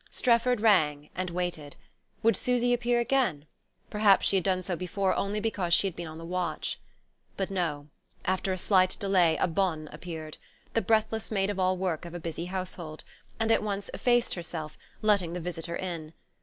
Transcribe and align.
Strefford 0.09 0.61
rang, 0.61 1.11
and 1.15 1.29
waited. 1.29 1.75
Would 2.23 2.35
Susy 2.35 2.73
appear 2.73 2.99
again? 2.99 3.45
Perhaps 3.91 4.25
she 4.27 4.35
had 4.35 4.43
done 4.43 4.63
so 4.63 4.75
before 4.75 5.13
only 5.13 5.39
because 5.39 5.75
she 5.75 5.85
had 5.85 5.95
been 5.95 6.07
on 6.07 6.17
the 6.17 6.25
watch.... 6.25 6.79
But 7.37 7.51
no: 7.51 7.87
after 8.25 8.51
a 8.51 8.57
slight 8.57 8.97
delay 8.99 9.37
a 9.37 9.45
bonne 9.47 9.89
appeared 9.91 10.39
the 10.73 10.81
breathless 10.81 11.29
maid 11.29 11.51
of 11.51 11.59
all 11.59 11.77
work 11.77 12.03
of 12.05 12.15
a 12.15 12.19
busy 12.19 12.45
household 12.45 13.03
and 13.39 13.51
at 13.51 13.61
once 13.61 13.91
effaced 13.93 14.33
herself, 14.33 14.75
letting 15.03 15.33
the 15.33 15.39
visitor 15.39 15.75
in. 15.75 16.13